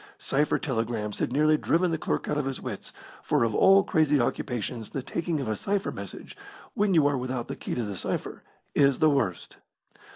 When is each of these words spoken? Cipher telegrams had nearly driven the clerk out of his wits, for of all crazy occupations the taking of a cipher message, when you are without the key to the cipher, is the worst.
Cipher 0.17 0.57
telegrams 0.57 1.19
had 1.19 1.31
nearly 1.31 1.57
driven 1.57 1.91
the 1.91 1.97
clerk 1.99 2.27
out 2.27 2.35
of 2.39 2.45
his 2.45 2.59
wits, 2.59 2.91
for 3.21 3.43
of 3.43 3.53
all 3.53 3.83
crazy 3.83 4.19
occupations 4.19 4.89
the 4.89 5.03
taking 5.03 5.39
of 5.39 5.47
a 5.47 5.55
cipher 5.55 5.91
message, 5.91 6.35
when 6.73 6.95
you 6.95 7.05
are 7.05 7.19
without 7.19 7.47
the 7.47 7.55
key 7.55 7.75
to 7.75 7.83
the 7.83 7.95
cipher, 7.95 8.41
is 8.73 8.97
the 8.97 9.11
worst. 9.11 9.57